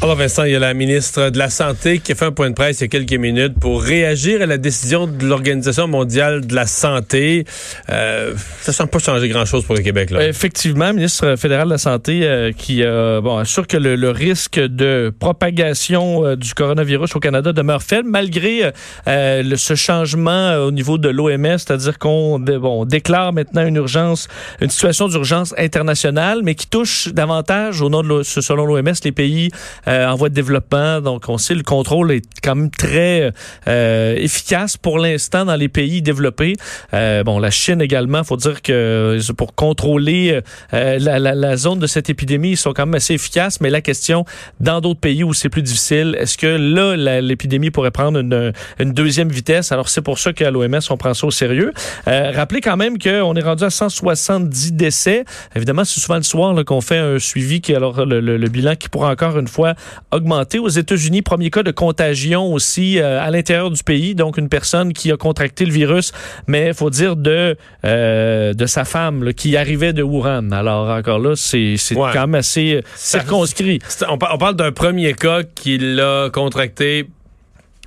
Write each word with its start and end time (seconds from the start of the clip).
Alors 0.00 0.14
Vincent, 0.14 0.44
il 0.44 0.52
y 0.52 0.54
a 0.54 0.60
la 0.60 0.74
ministre 0.74 1.30
de 1.30 1.38
la 1.38 1.50
Santé 1.50 1.98
qui 1.98 2.12
a 2.12 2.14
fait 2.14 2.26
un 2.26 2.30
point 2.30 2.48
de 2.48 2.54
presse 2.54 2.78
il 2.78 2.82
y 2.82 2.84
a 2.84 2.88
quelques 2.88 3.14
minutes 3.14 3.54
pour 3.58 3.82
réagir 3.82 4.40
à 4.40 4.46
la 4.46 4.56
décision 4.56 5.08
de 5.08 5.26
l'Organisation 5.26 5.88
mondiale 5.88 6.46
de 6.46 6.54
la 6.54 6.66
santé. 6.66 7.44
Euh, 7.90 8.32
ça 8.60 8.70
ne 8.70 8.74
semble 8.76 8.90
pas 8.90 9.00
changer 9.00 9.28
grand-chose 9.28 9.64
pour 9.64 9.74
le 9.74 9.82
Québec. 9.82 10.10
Là. 10.10 10.28
Effectivement, 10.28 10.92
ministre 10.92 11.34
fédéral 11.34 11.66
de 11.66 11.72
la 11.72 11.78
Santé 11.78 12.20
euh, 12.22 12.52
qui 12.56 12.84
euh, 12.84 13.20
bon, 13.20 13.38
assure 13.38 13.66
que 13.66 13.76
le, 13.76 13.96
le, 13.96 14.10
risque 14.10 14.60
de 14.60 15.12
propagation 15.18 16.24
euh, 16.24 16.36
du 16.36 16.54
coronavirus 16.54 17.16
au 17.16 17.20
Canada 17.20 17.52
demeure 17.52 17.82
faible 17.82 18.08
malgré 18.08 18.70
euh, 19.08 19.42
le, 19.42 19.56
ce 19.56 19.74
changement 19.74 20.54
au 20.58 20.70
niveau 20.70 20.98
de 20.98 21.08
l'OMS, 21.08 21.58
c'est-à-dire 21.58 21.98
qu'on 21.98 22.38
bon, 22.38 22.84
déclare 22.84 23.32
maintenant 23.32 23.66
une 23.66 23.76
urgence, 23.76 24.28
une 24.60 24.70
situation 24.70 25.08
d'urgence 25.08 25.54
internationale, 25.58 26.42
mais 26.44 26.54
qui 26.54 26.68
touche 26.68 27.08
davantage, 27.08 27.82
au 27.82 27.90
nom 27.90 28.04
de 28.04 28.22
selon 28.22 28.64
l'OMS, 28.64 28.94
les 29.04 29.12
pays 29.12 29.50
euh, 29.87 29.87
en 29.88 30.14
voie 30.14 30.28
de 30.28 30.34
développement. 30.34 31.00
Donc, 31.00 31.24
on 31.28 31.38
sait 31.38 31.54
le 31.54 31.62
contrôle 31.62 32.12
est 32.12 32.24
quand 32.42 32.54
même 32.54 32.70
très 32.70 33.32
euh, 33.66 34.14
efficace 34.16 34.76
pour 34.76 34.98
l'instant 34.98 35.44
dans 35.44 35.56
les 35.56 35.68
pays 35.68 36.02
développés. 36.02 36.54
Euh, 36.94 37.24
bon, 37.24 37.38
la 37.38 37.50
Chine 37.50 37.80
également, 37.80 38.24
faut 38.24 38.36
dire 38.36 38.62
que 38.62 39.18
pour 39.32 39.54
contrôler 39.54 40.40
la, 40.72 40.98
la, 40.98 41.34
la, 41.34 41.56
zone 41.56 41.78
de 41.78 41.86
cette 41.86 42.10
épidémie, 42.10 42.50
ils 42.50 42.56
sont 42.56 42.72
quand 42.72 42.86
même 42.86 42.94
assez 42.94 43.14
efficaces. 43.14 43.60
Mais 43.60 43.70
la 43.70 43.80
question, 43.80 44.24
dans 44.60 44.80
d'autres 44.80 45.00
pays 45.00 45.24
où 45.24 45.34
c'est 45.34 45.48
plus 45.48 45.62
difficile, 45.62 46.16
est-ce 46.18 46.38
que 46.38 46.46
là, 46.46 47.20
l'épidémie 47.20 47.70
pourrait 47.70 47.90
prendre 47.90 48.18
une, 48.20 48.52
une, 48.78 48.92
deuxième 48.92 49.28
vitesse? 49.28 49.72
Alors, 49.72 49.88
c'est 49.88 50.02
pour 50.02 50.18
ça 50.18 50.32
qu'à 50.32 50.50
l'OMS, 50.50 50.80
on 50.90 50.96
prend 50.96 51.14
ça 51.14 51.26
au 51.26 51.30
sérieux. 51.30 51.72
rappelez 52.06 52.60
quand 52.60 52.76
même 52.76 52.98
qu'on 52.98 53.34
est 53.34 53.42
rendu 53.42 53.64
à 53.64 53.70
170 53.70 54.72
décès. 54.72 55.24
Évidemment, 55.56 55.84
c'est 55.84 56.00
souvent 56.00 56.16
le 56.16 56.22
soir 56.22 56.54
qu'on 56.64 56.80
fait 56.80 56.98
un 56.98 57.18
suivi, 57.18 57.60
qui 57.60 57.74
alors 57.74 58.04
le, 58.04 58.20
le, 58.20 58.36
le 58.36 58.48
bilan 58.48 58.74
qui 58.76 58.88
pourra 58.88 59.10
encore 59.10 59.38
une 59.38 59.48
fois 59.48 59.74
augmenté. 60.12 60.58
Aux 60.58 60.68
États-Unis, 60.68 61.22
premier 61.22 61.50
cas 61.50 61.62
de 61.62 61.70
contagion 61.70 62.52
aussi 62.52 62.98
euh, 62.98 63.20
à 63.20 63.30
l'intérieur 63.30 63.70
du 63.70 63.82
pays. 63.82 64.14
Donc, 64.14 64.38
une 64.38 64.48
personne 64.48 64.92
qui 64.92 65.12
a 65.12 65.16
contracté 65.16 65.64
le 65.64 65.72
virus, 65.72 66.12
mais 66.46 66.68
il 66.68 66.74
faut 66.74 66.90
dire 66.90 67.16
de, 67.16 67.56
euh, 67.84 68.54
de 68.54 68.66
sa 68.66 68.84
femme 68.84 69.24
là, 69.24 69.32
qui 69.32 69.56
arrivait 69.56 69.92
de 69.92 70.02
Wuhan. 70.02 70.50
Alors, 70.52 70.88
encore 70.90 71.18
là, 71.18 71.34
c'est 71.36 71.76
ouais. 71.90 72.10
quand 72.12 72.20
même 72.20 72.34
assez 72.36 72.82
circonscrit. 72.94 73.78
On, 74.08 74.14
on 74.14 74.38
parle 74.38 74.56
d'un 74.56 74.72
premier 74.72 75.14
cas 75.14 75.42
qui 75.42 75.78
l'a 75.78 76.30
contracté 76.32 77.06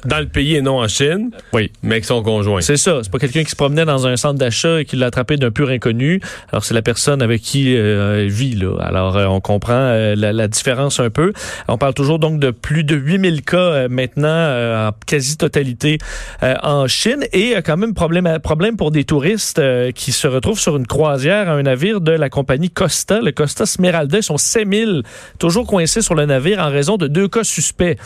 dans 0.05 0.19
le 0.19 0.27
pays 0.27 0.55
et 0.55 0.61
non 0.61 0.80
en 0.80 0.88
Chine. 0.88 1.31
Oui. 1.53 1.71
Mais 1.83 1.95
avec 1.95 2.05
son 2.05 2.23
conjoint. 2.23 2.61
C'est 2.61 2.77
ça. 2.77 2.99
C'est 3.03 3.11
pas 3.11 3.19
quelqu'un 3.19 3.44
qui 3.44 3.52
se 3.52 3.55
promenait 3.55 3.85
dans 3.85 4.07
un 4.07 4.17
centre 4.17 4.39
d'achat 4.39 4.81
et 4.81 4.85
qui 4.85 4.95
l'a 4.95 5.07
attrapé 5.07 5.38
d'un 5.38 5.52
pur 5.52 5.69
inconnu. 5.69 6.21
Alors, 6.52 6.63
c'est 6.63 6.73
la 6.73 6.81
personne 6.81 7.21
avec 7.21 7.41
qui 7.41 7.75
euh, 7.75 8.22
elle 8.22 8.29
vit, 8.29 8.55
là. 8.55 8.77
Alors, 8.79 9.17
euh, 9.17 9.25
on 9.25 9.39
comprend 9.39 9.73
euh, 9.73 10.16
la, 10.16 10.33
la, 10.33 10.47
différence 10.47 10.99
un 10.99 11.09
peu. 11.09 11.33
On 11.67 11.77
parle 11.77 11.94
toujours 11.94 12.19
donc 12.19 12.39
de 12.39 12.52
plus 12.52 12.83
de 12.83 12.95
8000 12.95 13.44
cas 13.44 13.88
maintenant 13.88 14.88
en 14.88 14.91
quasi-totalité 15.05 15.97
en 16.41 16.88
Chine 16.88 17.25
et 17.31 17.55
quand 17.63 17.77
même 17.77 17.94
problème, 17.94 18.39
problème 18.44 18.75
pour 18.75 18.91
des 18.91 19.05
touristes 19.05 19.61
qui 19.94 20.11
se 20.11 20.27
retrouvent 20.27 20.59
sur 20.59 20.75
une 20.75 20.88
croisière 20.88 21.49
à 21.49 21.53
un 21.53 21.63
navire 21.63 22.02
de 22.02 22.11
la 22.11 22.29
compagnie 22.29 22.69
Costa, 22.69 23.22
le 23.22 23.31
Costa 23.31 23.66
Smeralda. 23.66 24.17
Ils 24.17 24.23
sont 24.23 24.38
5000 24.38 25.03
toujours 25.39 25.66
coincés 25.66 26.02
sur 26.02 26.16
le 26.16 26.25
navire 26.25 26.59
en 26.59 26.69
raison 26.69 26.97
de 26.97 27.07
deux 27.07 27.27
cas 27.27 27.44
suspects. 27.44 27.97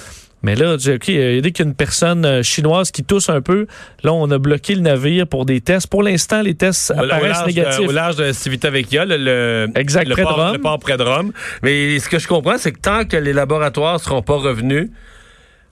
Mais 0.45 0.53
là, 0.53 0.75
OK, 0.75 1.09
euh, 1.09 1.41
dès 1.41 1.51
qu'il 1.51 1.65
y 1.65 1.67
a 1.67 1.69
une 1.69 1.73
personne 1.73 2.23
euh, 2.23 2.43
chinoise 2.43 2.91
qui 2.91 3.03
tousse 3.03 3.29
un 3.29 3.41
peu, 3.41 3.65
là, 4.03 4.13
on 4.13 4.29
a 4.29 4.37
bloqué 4.37 4.75
le 4.75 4.81
navire 4.81 5.25
pour 5.25 5.43
des 5.43 5.59
tests. 5.59 5.87
Pour 5.87 6.03
l'instant, 6.03 6.43
les 6.43 6.53
tests 6.53 6.91
au, 6.91 6.99
apparaissent 6.99 7.23
au 7.23 7.25
large 7.25 7.47
négatifs. 7.47 7.79
De, 7.79 7.87
au 7.87 7.91
large 7.91 8.15
de 8.17 8.31
Civitavecchia, 8.31 9.05
le, 9.05 9.17
le, 9.17 9.67
exact, 9.73 10.07
le, 10.07 10.13
près 10.13 10.21
port, 10.21 10.37
de 10.37 10.41
Rome. 10.43 10.53
le 10.53 10.61
port 10.61 10.77
près 10.77 10.97
de 10.97 11.03
Rome. 11.03 11.31
Mais 11.63 11.97
ce 11.97 12.07
que 12.07 12.19
je 12.19 12.27
comprends, 12.27 12.59
c'est 12.59 12.73
que 12.73 12.79
tant 12.79 13.05
que 13.05 13.17
les 13.17 13.33
laboratoires 13.33 13.99
seront 13.99 14.21
pas 14.21 14.35
revenus 14.35 14.91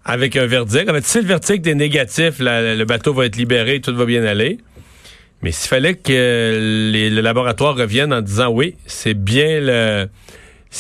avec 0.06 0.36
un 0.38 0.48
verdict, 0.48 0.90
en 0.90 0.94
fait, 0.96 1.06
si 1.06 1.22
le 1.22 1.28
verdict 1.28 1.68
est 1.68 1.76
négatif, 1.76 2.40
la, 2.40 2.74
le 2.74 2.86
bateau 2.86 3.14
va 3.14 3.28
être 3.28 3.36
libéré, 3.36 3.80
tout 3.80 3.96
va 3.96 4.06
bien 4.06 4.26
aller. 4.26 4.58
Mais 5.44 5.52
s'il 5.52 5.70
fallait 5.70 5.94
que 5.94 6.90
les, 6.92 7.12
le 7.12 7.22
laboratoire 7.22 7.76
revienne 7.76 8.12
en 8.12 8.22
disant 8.22 8.50
oui, 8.50 8.74
c'est 8.88 9.14
bien 9.14 9.60
le... 9.60 9.66
Là, 9.66 10.08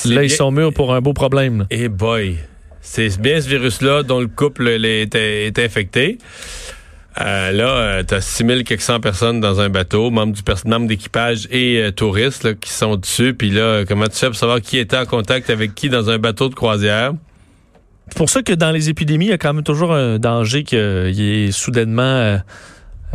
bien... 0.05 0.23
ils 0.23 0.31
sont 0.31 0.49
mûrs 0.49 0.73
pour 0.73 0.95
un 0.95 1.01
beau 1.01 1.13
problème. 1.13 1.67
Eh 1.69 1.83
hey 1.83 1.89
boy! 1.89 2.39
C'est 2.85 3.19
bien 3.19 3.39
ce 3.39 3.47
virus-là 3.47 4.03
dont 4.03 4.19
le 4.19 4.27
couple 4.27 4.67
est, 4.67 5.57
infecté. 5.57 6.17
Euh, 7.21 7.51
là, 7.51 8.03
tu 8.03 8.13
as 8.13 8.21
6400 8.21 8.99
personnes 8.99 9.39
dans 9.39 9.61
un 9.61 9.69
bateau, 9.69 10.11
membres 10.11 10.33
du 10.33 10.87
d'équipage 10.87 11.47
et 11.49 11.77
euh, 11.77 11.91
touristes 11.91 12.59
qui 12.59 12.71
sont 12.71 12.97
dessus. 12.97 13.33
Puis 13.33 13.51
là, 13.51 13.85
comment 13.85 14.07
tu 14.07 14.17
fais 14.17 14.27
pour 14.27 14.35
savoir 14.35 14.59
qui 14.59 14.77
était 14.79 14.97
en 14.97 15.05
contact 15.05 15.49
avec 15.49 15.73
qui 15.73 15.89
dans 15.89 16.09
un 16.09 16.17
bateau 16.17 16.49
de 16.49 16.55
croisière? 16.55 17.13
C'est 18.09 18.17
pour 18.17 18.29
ça 18.29 18.43
que 18.43 18.53
dans 18.53 18.71
les 18.71 18.89
épidémies, 18.89 19.27
il 19.27 19.29
y 19.29 19.33
a 19.33 19.37
quand 19.37 19.53
même 19.53 19.63
toujours 19.63 19.93
un 19.93 20.19
danger 20.19 20.63
qu'il 20.63 21.13
y 21.13 21.45
ait 21.45 21.51
soudainement... 21.51 22.01
Euh 22.03 22.37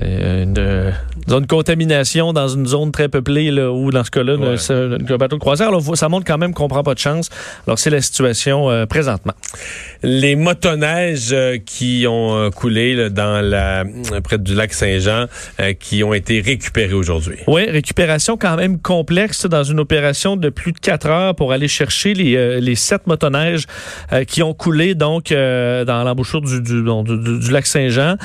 une, 0.00 0.92
une, 1.28 1.46
contamination 1.46 2.32
dans 2.32 2.48
une 2.48 2.66
zone 2.66 2.92
très 2.92 3.08
peuplée 3.08 3.50
là, 3.50 3.70
ou 3.70 3.90
dans 3.90 4.04
ce 4.04 4.10
cas-là 4.10 4.36
ouais. 4.36 5.12
un 5.12 5.16
bateau 5.16 5.36
de 5.36 5.40
croisière. 5.40 5.68
Alors, 5.68 5.82
ça 5.96 6.08
montre 6.08 6.26
quand 6.26 6.38
même 6.38 6.54
qu'on 6.54 6.68
prend 6.68 6.82
pas 6.82 6.94
de 6.94 6.98
chance. 6.98 7.30
Alors 7.66 7.78
c'est 7.78 7.90
la 7.90 8.00
situation 8.00 8.70
euh, 8.70 8.86
présentement. 8.86 9.34
Les 10.02 10.36
motoneiges 10.36 11.32
euh, 11.32 11.58
qui 11.58 12.06
ont 12.08 12.36
euh, 12.36 12.50
coulé 12.50 12.94
là, 12.94 13.10
dans 13.10 13.40
la 13.40 13.84
près 14.22 14.38
du 14.38 14.54
lac 14.54 14.72
Saint-Jean 14.72 15.26
euh, 15.60 15.72
qui 15.72 16.04
ont 16.04 16.14
été 16.14 16.40
récupérés 16.40 16.94
aujourd'hui. 16.94 17.38
Oui, 17.46 17.68
récupération 17.68 18.36
quand 18.36 18.56
même 18.56 18.78
complexe 18.78 19.46
dans 19.46 19.64
une 19.64 19.80
opération 19.80 20.36
de 20.36 20.48
plus 20.50 20.72
de 20.72 20.78
quatre 20.78 21.06
heures 21.06 21.34
pour 21.34 21.52
aller 21.52 21.68
chercher 21.68 22.14
les, 22.14 22.60
les 22.60 22.74
sept 22.74 23.06
motoneiges 23.06 23.64
qui 24.26 24.42
ont 24.42 24.54
coulé 24.54 24.94
donc 24.94 25.30
dans 25.30 26.02
l'embouchure 26.04 26.40
du, 26.40 26.60
du, 26.60 26.82
du, 26.82 27.38
du, 27.38 27.50
lac 27.50 27.66
Saint-Jean. 27.66 28.16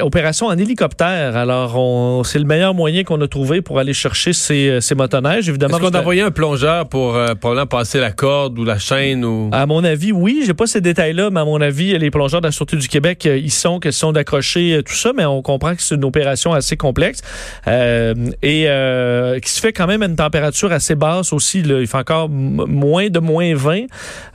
opération 0.00 0.46
en 0.46 0.56
hélicoptère. 0.60 1.36
Alors, 1.36 2.24
c'est 2.26 2.38
le 2.38 2.44
meilleur 2.44 2.74
moyen 2.74 3.04
qu'on 3.04 3.20
a 3.20 3.28
trouvé 3.28 3.62
pour 3.62 3.78
aller 3.78 3.92
chercher 3.92 4.32
ces, 4.32 4.80
ces 4.80 4.94
motoneiges. 4.94 5.48
Évidemment, 5.48 5.78
Est-ce 5.78 5.86
qu'on 5.86 5.96
a 5.96 6.00
envoyé 6.00 6.22
un 6.22 6.30
plongeur 6.30 6.88
pour 6.88 7.16
euh, 7.16 7.34
probablement 7.34 7.66
passer 7.66 8.00
la 8.00 8.12
corde 8.12 8.58
ou 8.58 8.64
la 8.64 8.78
chaîne? 8.78 9.24
ou? 9.24 9.50
À 9.52 9.66
mon 9.66 9.84
avis, 9.84 10.12
oui. 10.12 10.42
J'ai 10.46 10.54
pas 10.54 10.66
ces 10.66 10.80
détails-là, 10.80 11.30
mais 11.30 11.40
à 11.40 11.44
mon 11.44 11.60
avis, 11.60 11.96
les 11.98 12.10
plongeurs 12.10 12.40
de 12.40 12.46
la 12.46 12.52
Sûreté 12.52 12.76
du 12.76 12.88
Québec, 12.88 13.24
ils 13.24 13.50
sont 13.50 13.80
question 13.80 14.12
d'accrocher 14.12 14.82
tout 14.84 14.94
ça, 14.94 15.12
mais 15.16 15.24
on 15.24 15.42
comprend 15.42 15.74
que 15.74 15.82
c'est 15.82 15.94
une 15.94 16.04
opération 16.04 16.52
assez 16.52 16.76
complexe 16.76 17.22
euh, 17.66 18.14
et 18.42 18.64
euh, 18.68 19.38
qui 19.40 19.50
se 19.50 19.60
fait 19.60 19.72
quand 19.72 19.86
même 19.86 20.02
à 20.02 20.06
une 20.06 20.16
température 20.16 20.72
assez 20.72 20.94
basse 20.94 21.32
aussi. 21.32 21.62
Là. 21.62 21.80
Il 21.80 21.86
fait 21.86 21.96
encore 21.96 22.28
moins 22.28 23.08
de 23.08 23.18
moins 23.18 23.54
20 23.54 23.82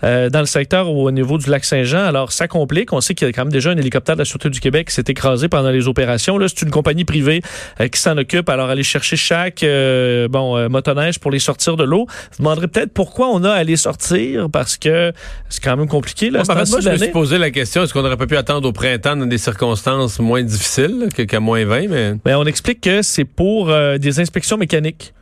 euh, 0.03 0.29
dans 0.29 0.39
le 0.39 0.45
secteur 0.45 0.89
au 0.89 1.11
niveau 1.11 1.37
du 1.37 1.49
lac 1.49 1.65
Saint-Jean. 1.65 2.05
Alors, 2.05 2.31
ça 2.31 2.47
complique. 2.47 2.93
On 2.93 3.01
sait 3.01 3.13
qu'il 3.15 3.27
y 3.27 3.29
a 3.29 3.33
quand 3.33 3.43
même 3.43 3.51
déjà 3.51 3.71
un 3.71 3.77
hélicoptère 3.77 4.15
de 4.15 4.21
la 4.21 4.25
Sûreté 4.25 4.49
du 4.49 4.59
Québec 4.59 4.87
qui 4.87 4.93
s'est 4.93 5.05
écrasé 5.07 5.47
pendant 5.47 5.71
les 5.71 5.87
opérations. 5.87 6.14
Là, 6.17 6.47
c'est 6.47 6.61
une 6.61 6.71
compagnie 6.71 7.05
privée 7.05 7.41
euh, 7.79 7.87
qui 7.87 7.99
s'en 7.99 8.17
occupe. 8.17 8.49
Alors, 8.49 8.69
aller 8.69 8.83
chercher 8.83 9.15
chaque 9.15 9.63
euh, 9.63 10.27
bon 10.27 10.57
euh, 10.57 10.69
motoneige 10.69 11.19
pour 11.19 11.31
les 11.31 11.39
sortir 11.39 11.77
de 11.77 11.83
l'eau. 11.83 12.07
Vous 12.31 12.37
demanderez 12.39 12.67
peut-être 12.67 12.93
pourquoi 12.93 13.29
on 13.29 13.43
a 13.43 13.51
à 13.51 13.63
les 13.63 13.77
sortir 13.77 14.49
parce 14.49 14.77
que 14.77 15.13
c'est 15.49 15.63
quand 15.63 15.77
même 15.77 15.87
compliqué. 15.87 16.29
Là, 16.29 16.43
moi, 16.45 16.55
moi 16.55 16.79
je 16.81 16.89
me 16.89 16.97
suis 16.97 17.07
posé 17.09 17.37
la 17.37 17.51
question 17.51 17.83
est-ce 17.83 17.93
qu'on 17.93 18.01
n'aurait 18.01 18.17
pas 18.17 18.27
pu 18.27 18.37
attendre 18.37 18.67
au 18.67 18.71
printemps 18.71 19.15
dans 19.15 19.25
des 19.25 19.37
circonstances 19.37 20.19
moins 20.19 20.43
difficiles 20.43 21.09
qu'à 21.15 21.25
qu 21.25 21.37
moins 21.37 21.65
20 21.65 21.87
mais... 21.87 22.13
Ben, 22.23 22.37
on 22.37 22.45
explique 22.45 22.81
que 22.81 23.01
c'est 23.01 23.25
pour 23.25 23.67
des 23.99 24.19
inspections 24.19 24.57
mécaniques 24.57 25.13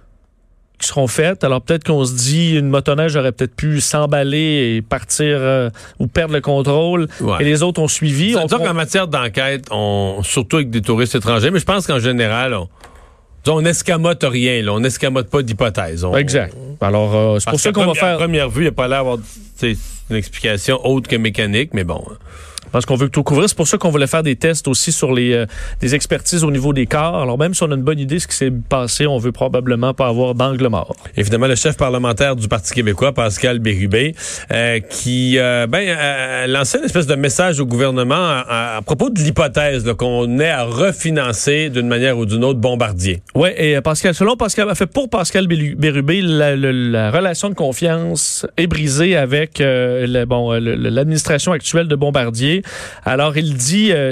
qui 0.83 0.89
seront 0.89 1.07
faites. 1.07 1.43
Alors 1.43 1.61
peut-être 1.61 1.83
qu'on 1.83 2.05
se 2.05 2.13
dit 2.13 2.55
une 2.57 2.69
motoneige 2.69 3.15
aurait 3.15 3.31
peut-être 3.31 3.55
pu 3.55 3.81
s'emballer 3.81 4.75
et 4.75 4.81
partir 4.81 5.37
euh, 5.39 5.69
ou 5.99 6.07
perdre 6.07 6.33
le 6.33 6.41
contrôle. 6.41 7.07
Ouais. 7.21 7.37
Et 7.39 7.43
les 7.45 7.63
autres 7.63 7.81
ont 7.81 7.87
suivi. 7.87 8.35
On 8.35 8.47
qu'en 8.47 8.73
matière 8.73 9.07
d'enquête, 9.07 9.65
on 9.71 10.19
surtout 10.23 10.57
avec 10.57 10.69
des 10.69 10.81
touristes 10.81 11.15
étrangers, 11.15 11.49
mais 11.51 11.59
je 11.59 11.65
pense 11.65 11.87
qu'en 11.87 11.99
général, 11.99 12.53
on, 12.53 12.67
on 13.47 13.61
n'escamote 13.61 14.23
rien, 14.23 14.61
là. 14.61 14.73
on 14.73 14.79
n'escamote 14.79 15.29
pas 15.29 15.41
d'hypothèse. 15.41 16.05
Exact. 16.17 16.55
Alors 16.81 17.15
euh, 17.15 17.39
c'est 17.39 17.49
pour 17.49 17.59
ça 17.59 17.71
qu'on 17.71 17.85
va 17.85 17.93
faire. 17.93 18.15
À 18.15 18.17
première 18.17 18.49
vue, 18.49 18.61
il 18.61 18.65
n'y 18.65 18.69
a 18.69 18.71
pas 18.73 18.87
l'air 18.87 18.99
d'avoir 18.99 19.17
une 19.61 20.15
explication 20.15 20.85
autre 20.85 21.09
que 21.09 21.15
mécanique, 21.15 21.71
mais 21.73 21.83
bon. 21.83 22.03
Parce 22.73 22.85
qu'on 22.85 22.95
veut 22.97 23.07
tout 23.07 23.23
couvrir. 23.23 23.47
C'est 23.47 23.55
pour 23.55 23.67
ça 23.69 23.77
qu'on 23.77 23.89
voulait 23.91 24.07
faire 24.07 24.23
des 24.23 24.35
tests 24.35 24.67
aussi 24.67 24.91
sur 24.91 25.13
les 25.13 25.31
euh, 25.33 25.45
des 25.79 25.95
expertises 25.95 26.43
au 26.43 26.51
niveau 26.51 26.73
des 26.73 26.85
corps. 26.87 27.21
Alors 27.21 27.37
même 27.37 27.53
si 27.53 27.63
on 27.63 27.71
a 27.71 27.75
une 27.75 27.83
bonne 27.83 27.99
idée 27.99 28.15
de 28.15 28.19
ce 28.19 28.27
qui 28.27 28.35
s'est 28.35 28.51
passé, 28.51 29.07
on 29.07 29.17
veut 29.19 29.31
probablement 29.31 29.93
pas 29.93 30.07
avoir 30.07 30.35
d'angle 30.35 30.67
mort. 30.67 30.93
Évidemment, 31.15 31.47
le 31.47 31.55
chef 31.55 31.77
parlementaire 31.77 32.35
du 32.35 32.47
Parti 32.49 32.73
québécois, 32.73 33.13
Pascal 33.13 33.59
Bérubé, 33.59 34.15
euh, 34.51 34.79
qui 34.81 35.37
euh, 35.37 35.67
ben, 35.67 35.87
euh, 35.87 36.47
lançait 36.47 36.79
une 36.79 36.85
espèce 36.85 37.07
de 37.07 37.15
message 37.15 37.59
au 37.59 37.65
gouvernement 37.65 38.15
à, 38.15 38.77
à 38.77 38.81
propos 38.81 39.09
de 39.09 39.19
l'hypothèse 39.19 39.85
là, 39.85 39.93
qu'on 39.93 40.39
ait 40.39 40.49
à 40.49 40.63
refinancer 40.63 41.69
d'une 41.69 41.87
manière 41.87 42.17
ou 42.17 42.25
d'une 42.25 42.43
autre 42.43 42.59
Bombardier. 42.59 43.21
Oui, 43.35 43.49
et 43.55 43.75
euh, 43.77 43.81
Pascal, 43.81 44.15
selon 44.15 44.35
Pascal, 44.35 44.73
fait, 44.75 44.87
pour 44.87 45.09
Pascal 45.09 45.45
Bérubé, 45.47 46.21
la, 46.21 46.55
la- 46.55 46.71
la 46.73 47.11
relation 47.11 47.49
de 47.49 47.53
confiance 47.53 48.47
est 48.57 48.65
brisée 48.67 49.15
avec 49.15 49.61
euh, 49.61 50.07
le- 50.07 50.25
bon, 50.25 50.51
euh, 50.53 50.59
l'administration 50.59 51.51
actuelle 51.51 51.87
de 51.87 51.95
Bombardier. 51.95 52.62
Alors, 53.05 53.37
il 53.37 53.55
dit 53.55 53.91
euh, 53.91 54.11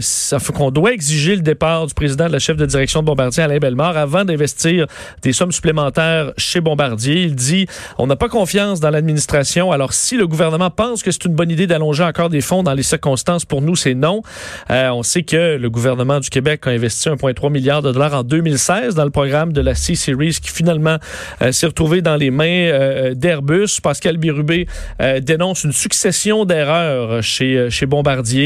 qu'on 0.53 0.71
doit 0.71 0.93
exiger 0.93 1.35
le 1.35 1.41
départ 1.41 1.87
du 1.87 1.93
président 1.93 2.27
de 2.27 2.33
la 2.33 2.39
chef 2.39 2.57
de 2.57 2.65
direction 2.65 3.01
de 3.01 3.05
Bombardier, 3.05 3.43
Alain 3.43 3.57
Bellemare, 3.57 3.97
avant 3.97 4.25
d'investir 4.25 4.87
des 5.21 5.33
sommes 5.33 5.51
supplémentaires 5.51 6.33
chez 6.37 6.61
Bombardier. 6.61 7.23
Il 7.23 7.35
dit 7.35 7.67
on 7.97 8.07
n'a 8.07 8.15
pas 8.15 8.29
confiance 8.29 8.79
dans 8.79 8.89
l'administration. 8.89 9.71
Alors, 9.71 9.93
si 9.93 10.17
le 10.17 10.27
gouvernement 10.27 10.69
pense 10.69 11.03
que 11.03 11.11
c'est 11.11 11.25
une 11.25 11.35
bonne 11.35 11.51
idée 11.51 11.67
d'allonger 11.67 12.03
encore 12.03 12.29
des 12.29 12.41
fonds 12.41 12.63
dans 12.63 12.73
les 12.73 12.83
circonstances, 12.83 13.45
pour 13.45 13.61
nous, 13.61 13.75
c'est 13.75 13.93
non. 13.93 14.21
Euh, 14.69 14.89
on 14.89 15.03
sait 15.03 15.23
que 15.23 15.57
le 15.57 15.69
gouvernement 15.69 16.19
du 16.19 16.29
Québec 16.29 16.61
a 16.65 16.71
investi 16.71 17.09
1,3 17.09 17.51
milliard 17.51 17.81
de 17.81 17.91
dollars 17.91 18.13
en 18.13 18.23
2016 18.23 18.95
dans 18.95 19.05
le 19.05 19.11
programme 19.11 19.53
de 19.53 19.61
la 19.61 19.75
C-Series 19.75 20.37
qui 20.41 20.49
finalement 20.49 20.97
euh, 21.41 21.51
s'est 21.51 21.67
retrouvé 21.67 22.01
dans 22.01 22.15
les 22.15 22.31
mains 22.31 23.11
d'Airbus. 23.13 23.79
Pascal 23.81 24.17
Birubé 24.17 24.67
dénonce 25.21 25.63
une 25.63 25.71
succession 25.71 26.45
d'erreurs 26.45 27.21
chez 27.23 27.85
Bombardier. 27.85 28.40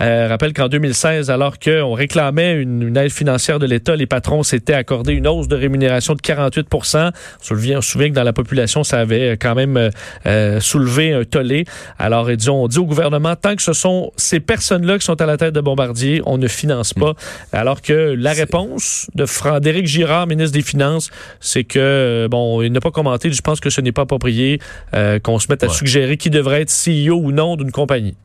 Euh, 0.00 0.26
rappelle 0.28 0.52
qu'en 0.52 0.68
2016, 0.68 1.30
alors 1.30 1.58
qu'on 1.58 1.92
réclamait 1.92 2.54
une, 2.54 2.82
une 2.82 2.96
aide 2.96 3.10
financière 3.10 3.58
de 3.58 3.66
l'État, 3.66 3.96
les 3.96 4.06
patrons 4.06 4.42
s'étaient 4.42 4.74
accordé 4.74 5.12
une 5.12 5.26
hausse 5.26 5.48
de 5.48 5.56
rémunération 5.56 6.14
de 6.14 6.20
48 6.20 6.66
On 6.74 6.82
se 6.82 7.08
souvient, 7.40 7.78
on 7.78 7.80
se 7.80 7.90
souvient 7.90 8.08
que 8.10 8.14
dans 8.14 8.22
la 8.24 8.32
population, 8.32 8.84
ça 8.84 8.98
avait 9.00 9.32
quand 9.32 9.54
même 9.54 9.76
euh, 9.76 9.90
euh, 10.26 10.60
soulevé 10.60 11.12
un 11.12 11.24
tollé. 11.24 11.64
Alors, 11.98 12.28
disons, 12.36 12.64
on 12.64 12.68
dit 12.68 12.78
au 12.78 12.84
gouvernement, 12.86 13.34
tant 13.36 13.56
que 13.56 13.62
ce 13.62 13.72
sont 13.72 14.12
ces 14.16 14.40
personnes-là 14.40 14.98
qui 14.98 15.04
sont 15.04 15.20
à 15.20 15.26
la 15.26 15.36
tête 15.36 15.54
de 15.54 15.60
Bombardier, 15.60 16.22
on 16.26 16.38
ne 16.38 16.48
finance 16.48 16.94
pas. 16.94 17.14
Alors 17.52 17.82
que 17.82 18.14
la 18.16 18.32
réponse 18.32 19.08
de 19.14 19.26
Fran- 19.26 19.60
d'Éric 19.60 19.86
Girard, 19.86 20.26
ministre 20.26 20.52
des 20.52 20.62
Finances, 20.62 21.10
c'est 21.40 21.64
que, 21.64 21.78
euh, 21.78 22.28
bon, 22.28 22.62
il 22.62 22.72
n'a 22.72 22.80
pas 22.80 22.90
commenté, 22.90 23.30
je 23.30 23.42
pense 23.42 23.60
que 23.60 23.70
ce 23.70 23.80
n'est 23.80 23.92
pas 23.92 24.02
approprié 24.02 24.60
euh, 24.94 25.18
qu'on 25.18 25.38
se 25.38 25.46
mette 25.48 25.62
à 25.64 25.68
Ouais. 25.68 25.72
suggérer 25.74 26.16
qui 26.16 26.30
devrait 26.30 26.62
être 26.62 26.70
CEO 26.70 27.16
ou 27.16 27.32
non 27.32 27.56
d'une 27.56 27.70
compagnie. 27.72 28.16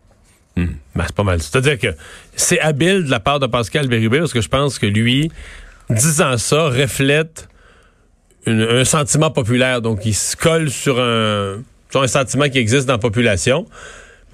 Ben, 0.55 1.03
c'est 1.05 1.15
pas 1.15 1.23
mal. 1.23 1.41
C'est-à-dire 1.41 1.79
que 1.79 1.95
c'est 2.35 2.59
habile 2.59 3.05
de 3.05 3.09
la 3.09 3.19
part 3.19 3.39
de 3.39 3.47
Pascal 3.47 3.88
Bérubé 3.88 4.19
parce 4.19 4.33
que 4.33 4.41
je 4.41 4.50
pense 4.50 4.77
que 4.77 4.85
lui, 4.85 5.31
disant 5.89 6.38
ça, 6.38 6.69
reflète 6.69 7.47
un 8.45 8.83
sentiment 8.83 9.31
populaire. 9.31 9.81
Donc, 9.81 10.05
il 10.05 10.13
se 10.13 10.35
colle 10.35 10.69
sur 10.69 11.00
un, 11.00 11.63
sur 11.89 12.01
un 12.01 12.07
sentiment 12.07 12.50
qui 12.50 12.59
existe 12.59 12.85
dans 12.88 12.94
la 12.94 13.00
population. 13.00 13.65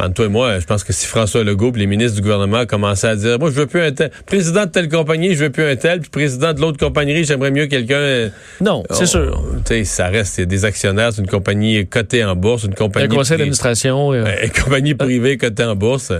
Entre 0.01 0.13
toi 0.13 0.25
et 0.25 0.29
moi, 0.29 0.59
je 0.59 0.65
pense 0.65 0.83
que 0.85 0.93
si 0.93 1.05
François 1.05 1.43
Legault 1.43 1.73
et 1.75 1.79
les 1.79 1.85
ministres 1.87 2.15
du 2.15 2.21
gouvernement 2.21 2.65
commençaient 2.65 3.07
à 3.09 3.15
dire 3.15 3.37
Moi, 3.37 3.49
je 3.49 3.55
veux 3.55 3.67
plus 3.67 3.81
un 3.81 3.91
tel. 3.91 4.11
Président 4.25 4.65
de 4.65 4.69
telle 4.71 4.87
compagnie, 4.87 5.35
je 5.35 5.43
veux 5.43 5.49
plus 5.49 5.63
un 5.65 5.75
tel. 5.75 5.99
Puis 5.99 6.09
président 6.09 6.53
de 6.53 6.61
l'autre 6.61 6.77
compagnie, 6.77 7.23
j'aimerais 7.25 7.51
mieux 7.51 7.67
quelqu'un. 7.67 7.95
euh, 7.95 8.29
Non, 8.61 8.83
c'est 8.91 9.03
on- 9.03 9.05
sûr. 9.07 9.43
Tu 9.65 9.73
sais, 9.73 9.83
ça 9.83 10.07
reste. 10.07 10.37
Il 10.37 10.41
y 10.41 10.43
a 10.43 10.45
des 10.45 10.63
actionnaires, 10.65 11.11
c'est 11.13 11.21
une 11.21 11.27
compagnie 11.27 11.85
cotée 11.87 12.23
en 12.23 12.35
bourse, 12.35 12.63
une 12.63 12.71
Un 12.71 12.75
compagnie. 12.75 13.07
conseil 13.09 13.23
privée- 13.23 13.37
d'administration. 13.39 14.13
euh, 14.13 14.25
une 14.43 14.51
compagnie 14.63 14.95
privée 14.95 15.37
cotée 15.37 15.63
en 15.65 15.75
bourse. 15.75 16.13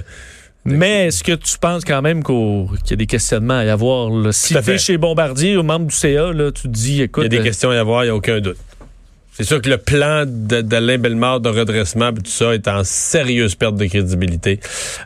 Mais 0.65 1.07
est-ce 1.07 1.23
que 1.23 1.31
tu 1.31 1.57
penses 1.57 1.85
quand 1.85 2.01
même 2.01 2.21
qu'il 2.21 2.35
y 2.89 2.93
a 2.93 2.95
des 2.97 3.05
questionnements 3.05 3.59
à 3.59 3.63
y 3.65 3.69
avoir? 3.69 4.09
Là? 4.09 4.31
Si 4.33 4.53
tu 4.61 4.77
chez 4.77 4.97
Bombardier 4.97 5.55
ou 5.55 5.63
membre 5.63 5.87
du 5.87 5.95
CA, 5.95 6.33
là, 6.33 6.51
tu 6.51 6.63
te 6.63 6.67
dis, 6.67 6.97
Il 6.97 7.01
écoute, 7.03 7.23
y 7.23 7.27
a 7.27 7.29
des 7.29 7.39
euh, 7.39 7.43
questions 7.43 7.69
à 7.71 7.75
y 7.75 7.77
avoir, 7.77 8.03
il 8.03 8.07
n'y 8.07 8.11
a 8.11 8.15
aucun 8.15 8.39
doute. 8.41 8.57
C'est 9.39 9.45
sûr 9.45 9.61
que 9.61 9.69
le 9.69 9.77
plan 9.77 10.25
de- 10.27 10.59
d'Alain 10.59 10.97
Bellemare 10.97 11.39
de 11.39 11.47
redressement, 11.47 12.11
tout 12.11 12.23
ça, 12.25 12.53
est 12.53 12.67
en 12.67 12.83
sérieuse 12.83 13.55
perte 13.55 13.77
de 13.77 13.85
crédibilité 13.85 14.59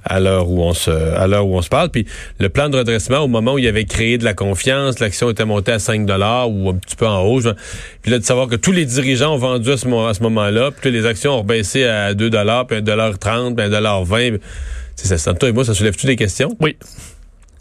à 0.03 0.19
l'heure 0.19 0.49
où 0.49 0.63
on 0.63 0.73
se, 0.73 0.89
à 0.89 1.27
l'heure 1.27 1.45
où 1.45 1.55
on 1.55 1.61
se 1.61 1.69
parle. 1.69 1.89
Puis 1.89 2.07
le 2.39 2.49
plan 2.49 2.67
de 2.69 2.77
redressement, 2.79 3.19
au 3.19 3.27
moment 3.27 3.53
où 3.53 3.59
il 3.59 3.67
avait 3.67 3.85
créé 3.85 4.17
de 4.17 4.23
la 4.23 4.33
confiance, 4.33 4.99
l'action 4.99 5.29
était 5.29 5.45
montée 5.45 5.73
à 5.73 5.77
5 5.77 6.07
dollars 6.07 6.49
ou 6.49 6.69
un 6.69 6.73
petit 6.73 6.95
peu 6.95 7.05
en 7.05 7.21
haut. 7.21 7.41
je- 7.41 7.49
Puis 8.01 8.11
là, 8.11 8.17
de 8.17 8.23
savoir 8.23 8.47
que 8.47 8.55
tous 8.55 8.71
les 8.71 8.85
dirigeants 8.85 9.35
ont 9.35 9.37
vendu 9.37 9.71
à 9.71 9.77
ce, 9.77 9.87
moment-là, 9.87 10.71
puis 10.71 10.81
que 10.81 10.89
les 10.89 11.05
actions 11.05 11.33
ont 11.33 11.39
rebaissé 11.41 11.83
à 11.83 12.15
2 12.15 12.31
dollars, 12.31 12.65
puis 12.65 12.77
1 12.77 12.81
dollar 12.81 13.19
30, 13.19 13.55
puis 13.55 13.65
1 13.65 13.69
dollar 13.69 14.03
20. 14.03 14.37
C'est 14.95 15.15
ça, 15.15 15.33
toi 15.35 15.49
et 15.49 15.51
moi, 15.51 15.63
ça 15.63 15.75
soulève-tu 15.75 16.07
des 16.07 16.15
questions? 16.15 16.57
Oui. 16.59 16.75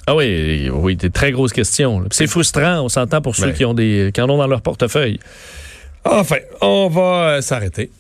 Ah 0.07 0.17
oui, 0.17 0.71
oui, 0.73 0.97
des 0.97 1.11
très 1.11 1.33
grosses 1.33 1.53
questions. 1.53 2.03
C'est 2.11 2.27
frustrant, 2.27 2.81
on 2.81 2.89
s'entend 2.89 3.21
pour 3.21 3.37
ceux 3.37 3.49
Ouais. 3.49 3.53
qui 3.53 3.65
ont 3.67 3.75
des 3.75 4.11
qui 4.15 4.21
en 4.23 4.31
ont 4.31 4.39
dans 4.39 4.47
leur 4.49 4.63
portefeuille. 4.63 5.21
Enfin, 6.05 6.39
on 6.61 6.89
va 6.89 7.37
euh, 7.37 7.41
s'arrêter. 7.41 7.91